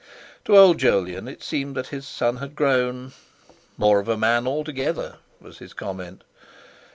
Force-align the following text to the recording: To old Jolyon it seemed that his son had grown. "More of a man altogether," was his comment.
To 0.45 0.57
old 0.57 0.79
Jolyon 0.79 1.27
it 1.27 1.43
seemed 1.43 1.75
that 1.75 1.89
his 1.89 2.07
son 2.07 2.37
had 2.37 2.55
grown. 2.55 3.13
"More 3.77 3.99
of 3.99 4.07
a 4.09 4.17
man 4.17 4.47
altogether," 4.47 5.17
was 5.39 5.59
his 5.59 5.73
comment. 5.73 6.23